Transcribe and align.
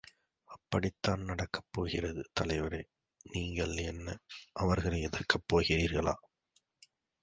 அப்படித்தான் 0.49 1.21
நடக்கப்போகிறது! 1.21 2.23
தலைவரே, 2.39 2.81
நீங்கள் 3.25 3.75
என்ன 3.85 4.17
அவர்களை 4.59 5.01
எதிர்க்கப் 5.01 5.47
போகிறீர்களா? 5.47 6.15